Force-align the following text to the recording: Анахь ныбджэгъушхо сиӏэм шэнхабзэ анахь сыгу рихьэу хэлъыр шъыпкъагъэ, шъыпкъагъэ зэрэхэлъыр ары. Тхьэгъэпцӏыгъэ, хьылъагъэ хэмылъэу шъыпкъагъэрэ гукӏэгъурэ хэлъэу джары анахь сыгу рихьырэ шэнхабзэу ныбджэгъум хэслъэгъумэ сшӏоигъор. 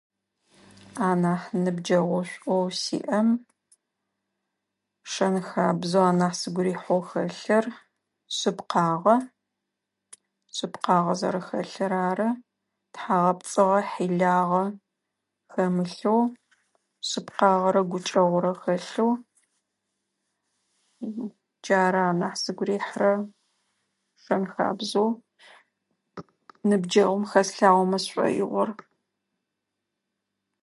Анахь 1.09 1.47
ныбджэгъушхо 1.63 2.55
сиӏэм 2.81 3.29
шэнхабзэ 5.11 5.99
анахь 6.09 6.37
сыгу 6.41 6.61
рихьэу 6.65 7.01
хэлъыр 7.09 7.65
шъыпкъагъэ, 8.37 9.15
шъыпкъагъэ 10.55 11.13
зэрэхэлъыр 11.19 11.93
ары. 12.09 12.29
Тхьэгъэпцӏыгъэ, 12.93 13.79
хьылъагъэ 13.91 14.63
хэмылъэу 15.51 16.21
шъыпкъагъэрэ 17.07 17.81
гукӏэгъурэ 17.89 18.51
хэлъэу 18.61 19.11
джары 21.61 22.01
анахь 22.09 22.37
сыгу 22.43 22.63
рихьырэ 22.67 23.13
шэнхабзэу 24.23 25.09
ныбджэгъум 26.67 27.23
хэслъэгъумэ 27.31 27.97
сшӏоигъор. 28.03 28.71